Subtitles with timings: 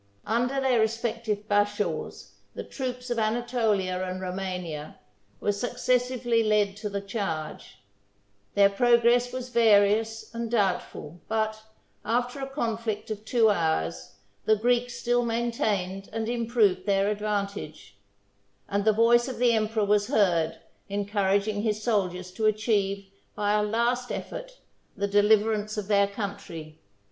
[0.25, 4.97] Under their respective bashaws, the troops of Anatolia and Romania
[5.39, 7.77] were successively led to the charge;
[8.55, 11.61] their progress was various and doubtful; but,
[12.03, 17.95] after a conflict of two hours, the Greeks still maintained and improved their advantage;
[18.67, 20.57] and the voice of the emperor was heard,
[20.89, 23.05] encouraging his soldiers to achieve,
[23.35, 24.57] by a last effort,
[24.97, 26.79] the deliverance of their country.